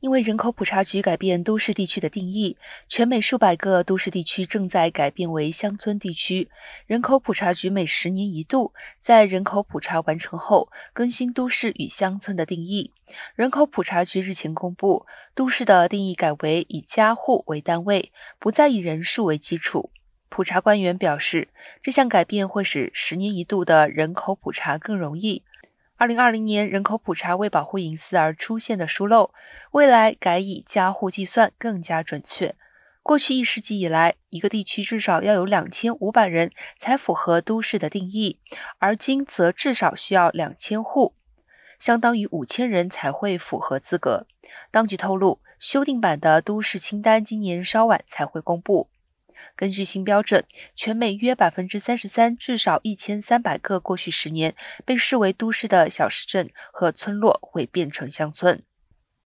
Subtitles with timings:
[0.00, 2.56] 因为人口普查局改变都市地区的定义，
[2.88, 6.48] 全美数百个都市地区正在改变为乡村地区。
[6.86, 12.92] 人口普查局每十年一度在人口普查完成后更新都市与乡村的定义。
[13.34, 19.90] 人口普查局日前公布，都市的定义改为以家户为单位，不再以人数为基础。
[20.28, 21.48] 普查官员表示，
[21.82, 25.42] 这项改变会使十年一度的人口普查更容易。
[25.98, 29.34] 二零二零年人口普查为保护隐私而出现的疏漏，
[29.72, 32.54] 未来改以家户计算更加准确。
[33.02, 38.38] 过去一世纪以来，一个地区至少要有两千五百人才符合都市的定义，
[38.78, 41.16] 而今则至少需要两千户，
[41.80, 44.28] 相当于五千人才会符合资格。
[44.70, 48.88] 当局透露，修订版的都市清单今年稍晚才会公布。
[49.56, 58.62] 根据新标准，全美约百分之三十三，至少一千三百个过去十年被视为都市的小市镇和村落会变成乡村。